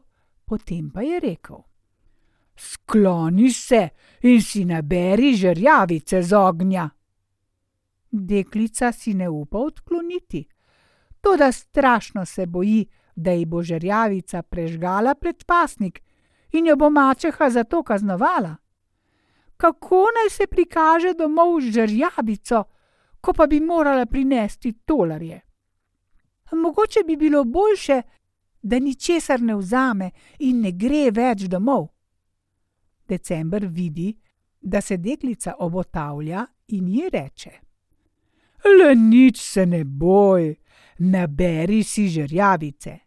Potem 0.49 0.91
pa 0.91 1.03
je 1.03 1.21
rekel: 1.21 1.61
Skloni 2.57 3.51
se 3.51 3.89
in 4.23 4.43
si 4.43 4.65
naberi 4.65 5.35
žrjavice 5.37 6.23
z 6.23 6.33
ognja. 6.33 6.89
Deklica 8.11 8.93
si 8.93 9.15
ne 9.15 9.29
upa 9.29 9.59
odkloniti, 9.59 10.49
toda 11.21 11.53
strašno 11.53 12.25
se 12.27 12.47
boji, 12.47 12.87
da 13.17 13.33
ji 13.33 13.45
bo 13.45 13.63
žrjavica 13.63 14.43
prežgala 14.43 15.15
predpasnik 15.15 16.01
in 16.53 16.67
jo 16.67 16.77
bo 16.77 16.91
mačeha 16.91 17.51
zato 17.51 17.83
kaznovala. 17.83 18.57
Kako 19.57 20.07
naj 20.17 20.31
se 20.31 20.47
prikaže 20.47 21.13
domov 21.15 21.61
z 21.61 21.73
žrjavico, 21.73 22.65
ko 23.21 23.33
pa 23.33 23.47
bi 23.47 23.61
morala 23.61 24.07
prinesti 24.07 24.73
tolarje? 24.85 25.41
Mogoče 26.53 27.01
bi 27.07 27.17
bilo 27.17 27.45
boljše, 27.45 28.03
da 28.63 28.79
ničesar 28.79 29.41
ne 29.41 29.55
vzame 29.57 30.11
in 30.39 30.61
ne 30.61 30.73
gre 30.73 31.11
več 31.11 31.47
domov. 31.49 31.89
December 33.09 33.67
vidi, 33.67 34.17
da 34.61 34.81
se 34.81 34.97
deklica 34.97 35.55
obotavlja 35.59 36.47
in 36.69 36.89
ji 36.89 37.09
reče: 37.13 37.51
Le 38.65 38.95
nič 38.95 39.41
se 39.41 39.67
ne 39.67 39.85
boj, 39.85 40.55
naberi 40.99 41.83
si 41.83 42.09
žrjavice. 42.09 42.99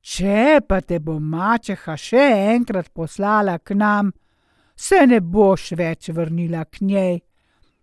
Če 0.00 0.60
pa 0.68 0.80
te 0.80 0.98
bo 0.98 1.18
mačeha 1.20 1.94
še 1.96 2.24
enkrat 2.54 2.88
poslala 2.90 3.58
k 3.58 3.74
nam, 3.74 4.10
se 4.74 5.06
ne 5.06 5.20
boš 5.20 5.72
več 5.78 6.08
vrnila 6.10 6.64
k 6.64 6.80
njej, 6.80 7.20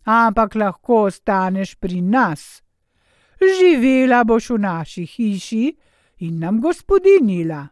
ampak 0.10 0.56
lahko 0.56 1.04
ostaneš 1.06 1.76
pri 1.76 2.02
nas. 2.02 2.64
Živela 3.40 4.24
boš 4.24 4.50
v 4.50 4.58
naši 4.60 5.06
hiši 5.06 5.66
in 6.26 6.40
nam 6.40 6.58
gospodinila. 6.62 7.68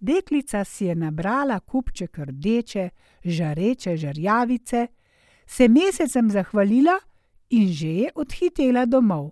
Deklica 0.00 0.64
si 0.64 0.84
je 0.84 0.94
nabrala 0.94 1.60
kupček 1.60 2.18
rdeče, 2.18 2.90
žareče 3.24 3.96
žrjavice, 3.96 4.86
se 5.46 5.68
mesecem 5.68 6.30
zahvalila 6.30 6.98
in 7.50 7.72
že 7.72 7.88
je 7.88 8.10
odhitela 8.14 8.84
domov. 8.86 9.30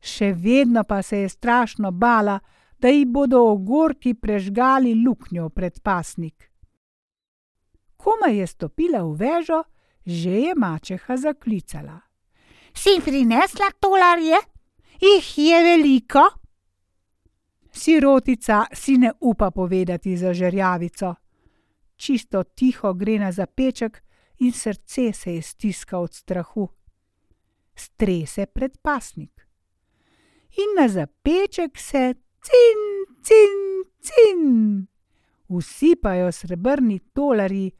Še 0.00 0.32
vedno 0.36 0.84
pa 0.84 1.02
se 1.02 1.24
je 1.24 1.28
strašno 1.28 1.90
bala, 1.90 2.38
da 2.78 2.88
ji 2.88 3.04
bodo 3.04 3.40
ogorki 3.40 4.14
prežgali 4.14 4.92
luknjo 4.94 5.48
pred 5.48 5.80
pasnik. 5.80 6.50
Komaj 7.96 8.36
je 8.36 8.46
stopila 8.46 9.00
v 9.02 9.16
vežo, 9.16 9.62
že 10.06 10.30
je 10.30 10.54
mačeha 10.56 11.16
zaklicala. 11.16 12.00
Si 12.74 13.00
prinesla 13.04 13.70
tolarje? 13.80 14.38
Ih 15.00 15.38
je 15.38 15.62
veliko? 15.62 16.22
Sirotica 17.72 18.66
si 18.72 18.98
ne 18.98 19.12
upa 19.20 19.50
povedati 19.50 20.16
za 20.16 20.34
žerjavico. 20.34 21.14
Čisto 21.96 22.42
tiho 22.44 22.94
gre 22.94 23.18
na 23.18 23.32
zapeček 23.32 24.02
in 24.38 24.52
srce 24.52 25.12
se 25.12 25.34
je 25.34 25.42
stiska 25.42 25.98
od 25.98 26.14
strahu. 26.14 26.68
Strese 27.74 28.46
pred 28.46 28.78
pasnik. 28.82 29.48
In 30.56 30.82
na 30.82 30.88
zapeček 30.88 31.78
se 31.78 32.14
cin, 32.42 32.80
cin, 33.22 33.84
cin. 34.00 34.86
Usipajo 35.48 36.32
srebrni 36.32 36.98
tolari, 36.98 37.70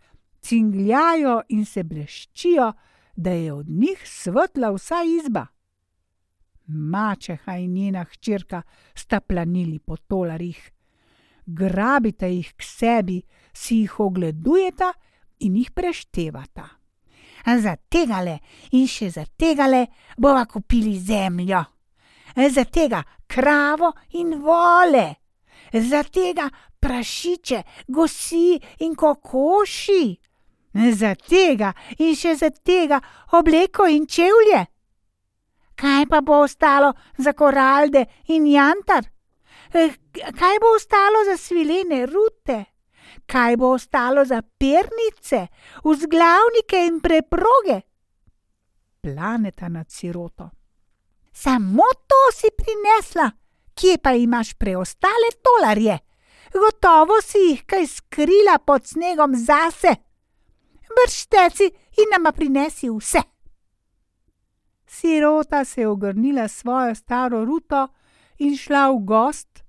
cingljajo 0.44 1.40
in 1.48 1.64
se 1.64 1.82
bleščijo, 1.82 2.72
da 3.16 3.30
je 3.30 3.52
od 3.52 3.68
njih 3.68 4.02
svetla 4.04 4.70
vsa 4.74 5.02
izba. 5.06 5.46
Mačeha 6.66 7.56
in 7.56 7.72
njena 7.74 8.04
hčerka 8.04 8.62
sta 8.94 9.20
planili 9.20 9.78
po 9.78 9.96
tolarjih. 9.96 10.70
Grabite 11.46 12.28
jih 12.28 12.54
k 12.56 12.62
sebi, 12.62 13.22
si 13.52 13.76
jih 13.76 14.00
ogledujeta 14.00 14.92
in 15.40 15.56
jih 15.56 15.70
preštevata. 15.70 16.68
Za 17.44 17.76
tega 17.76 18.22
le 18.24 18.38
in 18.72 18.86
še 18.88 19.10
za 19.10 19.24
tega 19.36 19.66
le 19.68 19.86
bova 20.16 20.46
kupili 20.48 20.96
zemljo, 20.98 21.60
za 22.50 22.64
tega 22.64 23.02
kravo 23.26 23.92
in 24.16 24.38
vole, 24.40 25.14
za 25.72 26.02
tega 26.02 26.48
prašiče, 26.80 27.62
gosi 27.88 28.60
in 28.80 28.94
kokoši, 28.94 30.16
za 30.74 31.14
tega 31.14 31.72
in 31.98 32.14
še 32.16 32.34
za 32.36 32.50
tega 32.50 33.00
obleko 33.32 33.86
in 33.86 34.06
čevlje. 34.06 34.66
Kaj 35.74 36.06
pa 36.10 36.20
bo 36.20 36.42
ostalo 36.44 36.92
za 37.18 37.32
koralde 37.32 38.04
in 38.28 38.46
jantar? 38.46 39.04
Eh, 39.74 39.94
kaj 40.12 40.58
bo 40.62 40.74
ostalo 40.76 41.24
za 41.26 41.36
svilene 41.36 42.06
rute? 42.06 42.64
Kaj 43.26 43.56
bo 43.56 43.72
ostalo 43.74 44.24
za 44.24 44.42
pernice, 44.42 45.46
vzglavnike 45.84 46.86
in 46.86 47.00
preproge? 47.00 47.80
Planeta 49.00 49.68
nad 49.68 49.90
siroto. 49.90 50.50
Samo 51.32 51.82
to 52.06 52.20
si 52.32 52.50
prinesla, 52.56 53.30
kje 53.74 53.98
pa 53.98 54.12
imaš 54.12 54.54
preostale 54.54 55.30
tolarje? 55.42 55.98
Gotovo 56.54 57.18
si 57.22 57.38
jih 57.38 57.64
kaj 57.66 57.86
skrila 57.86 58.58
pod 58.58 58.86
snegom 58.86 59.34
zase. 59.34 59.96
Bršteci 60.94 61.64
in 62.00 62.10
nama 62.12 62.32
prinesi 62.32 62.90
vse. 62.90 63.22
Sirota 64.86 65.64
se 65.64 65.80
je 65.80 65.88
ogrnila 65.88 66.48
svojo 66.48 66.94
staro 66.94 67.44
ruto 67.44 67.88
in 68.38 68.56
šla 68.56 68.90
v 68.90 68.98
gost, 69.04 69.64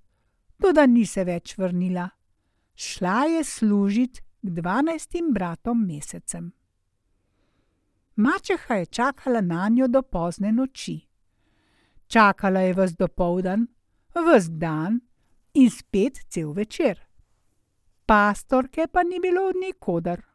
tudi 0.61 0.87
ni 0.87 1.05
se 1.05 1.23
več 1.23 1.57
vrnila. 1.57 2.09
Šla 2.75 3.23
je 3.25 3.43
služiti 3.43 4.21
k 4.41 4.49
dvanajstim 4.49 5.33
bratom 5.33 5.85
mesecem. 5.87 6.51
Mačeha 8.15 8.75
je 8.75 8.85
čakala 8.85 9.41
na 9.41 9.69
njo 9.69 9.87
do 9.87 10.01
pozne 10.01 10.51
noči. 10.51 10.99
Čakala 12.07 12.59
je 12.59 12.73
vas 12.73 12.93
do 12.95 13.07
povdan, 13.07 13.67
vas 14.15 14.49
dan 14.49 15.01
in 15.53 15.69
spet 15.69 16.19
cel 16.29 16.53
večer. 16.53 16.99
Pastorke 18.05 18.87
pa 18.87 19.03
ni 19.03 19.19
bilo 19.19 19.49
od 19.49 19.55
nikoder. 19.55 20.34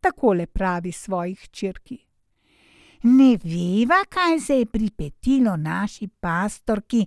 Takole 0.00 0.46
pravi 0.46 0.92
svojih 0.92 1.48
črki. 1.50 1.98
Ne 3.02 3.38
veva, 3.44 4.04
kaj 4.08 4.40
se 4.40 4.58
je 4.58 4.66
pripetilo 4.66 5.56
naši 5.56 6.08
pastorki, 6.08 7.06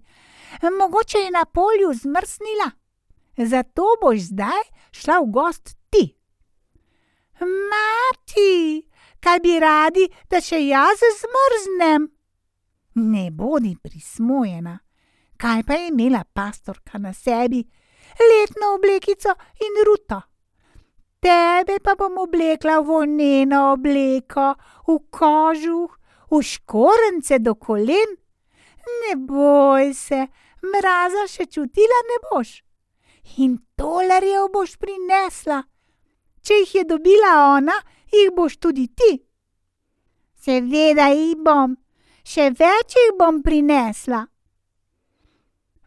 mogoče 0.80 1.18
je 1.18 1.32
na 1.32 1.46
polju 1.46 1.94
zmrznila, 1.94 2.72
zato 3.38 3.84
boš 4.02 4.20
zdaj 4.20 4.64
šla 4.92 5.20
v 5.20 5.32
gost 5.32 5.78
ti. 5.90 6.18
Mati, 7.40 8.90
kaj 9.20 9.40
bi 9.40 9.60
radi, 9.60 10.08
da 10.30 10.42
še 10.42 10.66
jaz 10.66 11.06
zmrznem? 11.20 12.10
Ne 12.96 13.32
bodi 13.32 13.76
prismojena, 13.84 14.80
kaj 15.38 15.64
pa 15.64 15.74
je 15.74 15.88
imela 15.88 16.24
pastorka 16.24 16.98
na 16.98 17.14
sebi, 17.14 17.64
letno 18.20 18.76
oblekico 18.76 19.34
in 19.62 19.82
ruto. 19.86 20.22
Tebe 21.24 21.78
pa 21.80 21.94
bom 21.96 22.18
oblekla 22.20 22.82
v 22.82 22.84
volneno 22.84 23.60
obleko, 23.72 24.48
v 24.88 24.96
kožuh, 25.08 25.92
v 26.28 26.40
škorence 26.44 27.38
do 27.40 27.56
kolen. 27.56 28.18
Ne 29.00 29.14
boj 29.16 29.94
se, 29.96 30.20
mraza 30.60 31.24
še 31.32 31.48
čutila 31.48 32.00
ne 32.10 32.18
boš. 32.28 32.50
In 33.40 33.56
tolarjev 33.80 34.50
boš 34.52 34.76
prinesla. 34.76 35.62
Če 36.44 36.58
jih 36.60 36.74
je 36.76 36.84
dobila 36.92 37.32
ona, 37.56 37.78
jih 38.12 38.34
boš 38.36 38.58
tudi 38.60 38.90
ti. 38.92 39.14
Seveda 40.44 41.08
jih 41.16 41.40
bom, 41.40 41.78
še 42.28 42.50
več 42.52 42.98
jih 43.00 43.14
bom 43.16 43.40
prinesla. 43.40 44.26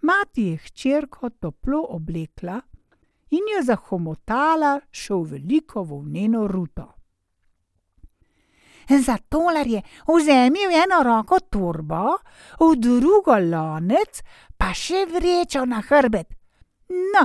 Mati 0.01 0.49
je 0.49 0.64
hčerko 0.64 1.29
toplo 1.37 1.83
oblekla 1.92 2.57
in 3.31 3.49
jo 3.55 3.62
zahomotala 3.62 4.77
še 4.91 5.15
v 5.15 5.25
veliko 5.33 5.83
volneno 5.83 6.47
ruto. 6.47 6.93
Za 8.87 9.17
tolarje 9.19 9.83
vzemi 10.07 10.69
v 10.71 10.79
eno 10.85 11.03
roko 11.03 11.41
turbo, 11.51 12.19
v 12.61 12.77
drugo 12.79 13.35
lonec, 13.35 14.23
pa 14.55 14.71
še 14.71 15.07
vrečo 15.11 15.65
na 15.67 15.83
hrbet. 15.83 16.31
No, 16.89 17.25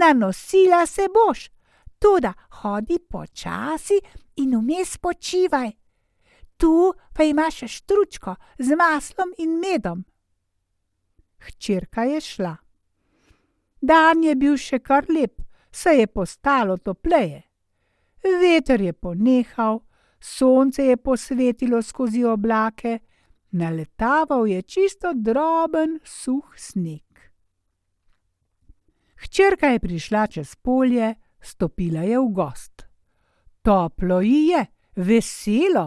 nanosila 0.00 0.86
se 0.88 1.10
boš, 1.12 1.50
tudi 2.00 2.32
hodi 2.62 2.98
počasi 3.04 4.00
in 4.40 4.56
vmes 4.56 4.96
počivaj. 4.96 5.70
Tu 6.56 6.72
pa 7.12 7.24
imaš 7.24 7.68
štručko 7.68 8.36
z 8.58 8.72
maslom 8.72 9.36
in 9.38 9.60
medom. 9.60 10.04
Hčerka 11.44 12.08
je 12.08 12.20
šla. 12.20 12.63
Dan 13.84 14.22
je 14.24 14.32
bil 14.40 14.54
še 14.56 14.78
kar 14.80 15.04
lep, 15.12 15.42
se 15.72 15.92
je 15.98 16.06
postalo 16.06 16.78
topleje. 16.80 17.42
Veter 18.24 18.80
je 18.80 18.92
ponehal, 18.92 19.82
sonce 20.20 20.86
je 20.86 20.96
posvetilo 20.96 21.82
skozi 21.82 22.24
oblake, 22.24 22.98
naletaval 23.52 24.46
je 24.48 24.62
čisto 24.62 25.12
droben, 25.12 25.98
suh 26.04 26.56
sneg. 26.56 27.02
Hčerka 29.20 29.74
je 29.74 29.84
prišla 29.84 30.24
čez 30.32 30.56
polje, 30.56 31.14
stopila 31.40 32.08
je 32.08 32.18
v 32.18 32.32
gost. 32.32 32.86
Toplo 33.62 34.20
ji 34.20 34.48
je, 34.48 34.64
veselo. 34.96 35.86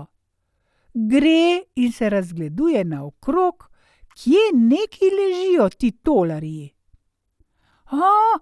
Gre 0.94 1.66
in 1.76 1.92
se 1.92 2.10
razgleduje 2.10 2.86
naokrog, 2.86 3.70
kje 4.14 4.50
neki 4.54 5.14
ležijo 5.14 5.70
ti 5.70 5.92
tolarji. 5.92 6.77
O, 7.92 8.40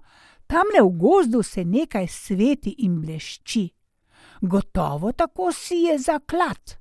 tam 0.47 0.71
le 0.73 0.81
v 0.81 0.91
gozdu 0.97 1.43
se 1.43 1.65
nekaj 1.65 2.07
sveti 2.07 2.75
in 2.77 3.01
blešči. 3.01 3.69
Gotovo 4.41 5.11
tako 5.11 5.51
si 5.51 5.75
je 5.75 5.97
zaklad. 5.99 6.77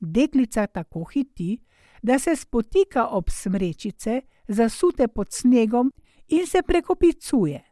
Deklica 0.00 0.66
tako 0.66 1.04
hiti, 1.04 1.58
da 2.02 2.18
se 2.18 2.36
spotika 2.36 3.06
ob 3.06 3.30
smrečice, 3.30 4.20
zasute 4.48 5.08
pod 5.08 5.32
snegom 5.32 5.92
in 6.28 6.46
se 6.46 6.62
prekopicuje. 6.62 7.62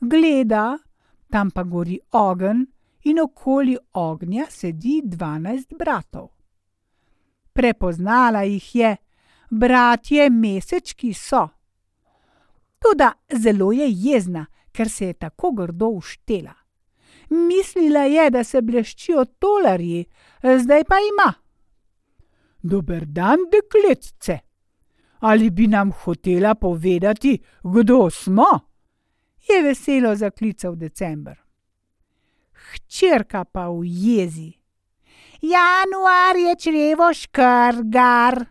Gleda, 0.00 0.78
tam 1.30 1.50
pa 1.50 1.62
gori 1.62 1.98
ogenj 2.12 2.64
in 3.04 3.20
okoli 3.20 3.76
ognja 3.92 4.46
sedi 4.50 5.00
dvanajst 5.04 5.74
bratov. 5.78 6.28
Prepoznala 7.52 8.42
jih 8.42 8.74
je, 8.74 8.96
bratje 9.50 10.30
mesečki 10.30 11.12
so. 11.14 11.48
Toda 12.86 13.12
zelo 13.32 13.72
je 13.72 13.86
jezna, 13.90 14.46
ker 14.72 14.88
se 14.90 15.06
je 15.06 15.12
tako 15.12 15.50
grdo 15.52 15.88
uštela. 15.88 16.54
Mislila 17.30 18.04
je, 18.06 18.30
da 18.30 18.44
se 18.44 18.62
bleščijo 18.62 19.24
tolarji, 19.24 20.04
zdaj 20.42 20.84
pa 20.84 20.98
ima. 21.02 21.32
Dober 22.62 23.06
dan, 23.06 23.38
dekletce. 23.50 24.38
Ali 25.18 25.50
bi 25.50 25.66
nam 25.66 25.90
hotela 25.92 26.54
povedati, 26.54 27.38
kdo 27.62 28.10
smo? 28.10 28.50
Je 29.48 29.62
veselo 29.62 30.14
zaklical 30.16 30.76
decembr. 30.76 31.34
Hčerka 32.52 33.44
pa 33.44 33.68
v 33.68 33.82
jezi. 33.84 34.52
Januar 35.42 36.36
je 36.36 36.54
črevo 36.56 37.10
škrgar. 37.14 38.44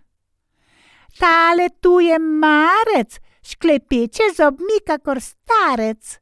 Tale 1.19 1.69
tu 1.79 1.99
je 1.99 2.19
marec, 2.19 3.19
šklepeče 3.45 4.31
zobmi, 4.37 4.79
kakor 4.85 5.21
starec. 5.21 6.19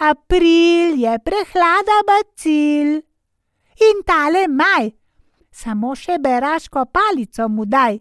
April 0.00 0.96
je 1.00 1.18
prehlada 1.24 1.98
bacil. 2.08 3.00
In 3.80 4.02
tale 4.06 4.46
maj, 4.48 4.90
samo 5.50 5.94
še 5.96 6.18
beraško 6.20 6.86
palico 6.92 7.48
mu 7.48 7.64
daj. 7.64 8.00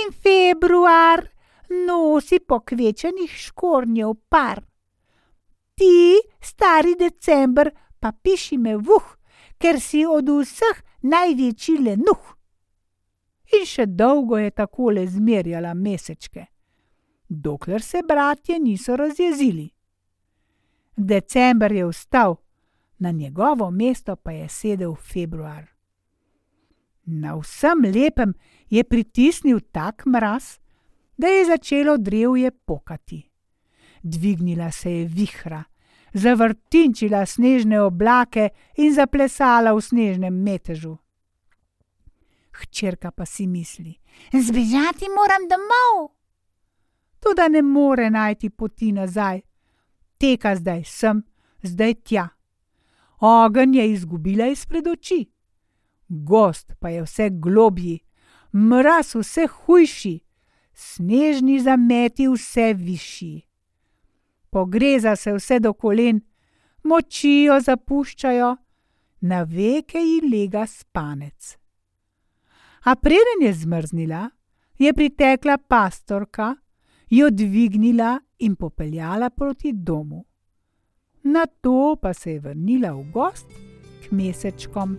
In 0.00 0.12
februar 0.12 1.22
nosi 1.86 2.38
pokvečenih 2.40 3.30
škornjev 3.30 4.14
par. 4.28 4.62
Ti, 5.76 6.20
stari 6.40 6.94
decembr, 6.96 7.70
pa 8.00 8.12
piši 8.12 8.56
me 8.58 8.76
vuh, 8.76 9.06
ker 9.58 9.80
si 9.80 10.04
od 10.06 10.28
vseh 10.40 10.82
največji 11.02 11.76
lenuh. 11.84 12.32
In 13.56 13.66
še 13.68 13.86
dolgo 13.86 14.38
je 14.40 14.50
takole 14.50 15.06
zmerjala 15.06 15.74
mesečke, 15.74 16.46
dokler 17.28 17.82
se 17.82 18.02
bratje 18.08 18.58
niso 18.58 18.96
razjezili. 18.96 19.70
December 20.96 21.72
je 21.72 21.86
vstal, 21.86 22.36
na 22.98 23.10
njegovo 23.10 23.70
mesto 23.70 24.16
pa 24.16 24.30
je 24.30 24.48
sedel 24.48 24.94
februar. 24.94 25.66
Na 27.04 27.36
vsem 27.36 27.84
lepem 27.94 28.34
je 28.70 28.84
pritisnil 28.84 29.60
tak 29.72 30.06
mraz, 30.06 30.58
da 31.16 31.26
je 31.26 31.44
začelo 31.46 31.96
drevje 31.96 32.50
pokati. 32.50 33.30
Dvignila 34.02 34.70
se 34.70 34.92
je 34.92 35.04
vihra, 35.04 35.64
zavrtinčila 36.12 37.26
snežne 37.26 37.80
oblake 37.80 38.48
in 38.76 38.94
zaplesala 38.94 39.72
v 39.72 39.80
snežnem 39.80 40.34
metežu. 40.34 40.96
Hčerka 42.52 43.10
pa 43.10 43.26
si 43.26 43.46
misli: 43.46 43.98
Zbežati 44.32 45.08
moram 45.12 45.48
domov. 45.48 46.15
Tudi 47.26 47.48
ne 47.50 47.62
more 47.62 48.10
najti 48.10 48.50
poti 48.50 48.92
nazaj, 48.92 49.40
teka 50.18 50.54
zdaj 50.56 50.84
sem, 50.86 51.22
zdaj 51.62 51.94
tja. 51.94 52.28
Ogen 53.20 53.74
je 53.74 53.86
izgubila 53.90 54.46
izpred 54.46 54.86
oči, 54.86 55.24
gost 56.08 56.76
pa 56.78 56.88
je 56.88 57.02
vse 57.02 57.30
globji, 57.30 57.98
mraz 58.52 59.14
vse 59.14 59.46
hujši, 59.46 60.20
snežni 60.74 61.58
zameti 61.60 62.28
vse 62.28 62.74
višji. 62.74 63.42
Pogreza 64.50 65.16
se 65.16 65.32
vse 65.34 65.58
do 65.60 65.72
kolen, 65.74 66.20
moči 66.84 67.48
jo 67.48 67.56
zapuščajo, 67.60 68.52
na 69.20 69.42
veke 69.42 69.98
ji 69.98 70.20
lega 70.30 70.66
spanec. 70.66 71.56
A 72.86 72.94
preden 72.94 73.42
je 73.42 73.52
zmrznila, 73.52 74.30
je 74.78 74.92
pritekla 74.94 75.58
pastorka, 75.58 76.54
jo 77.10 77.30
dvignila 77.30 78.20
in 78.38 78.56
popeljala 78.56 79.30
proti 79.30 79.72
domu. 79.72 80.24
Na 81.22 81.46
to 81.46 81.96
pa 82.02 82.14
se 82.14 82.32
je 82.32 82.40
vrnila 82.40 82.92
v 82.92 83.10
gost 83.12 83.46
k 84.02 84.10
mesečkom. 84.10 84.98